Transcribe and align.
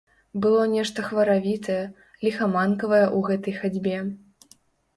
Было 0.45 0.61
нешта 0.75 1.03
хваравітае, 1.09 1.77
ліхаманкавае 2.25 3.05
ў 3.17 3.31
гэтай 3.31 3.53
хадзьбе. 3.61 3.97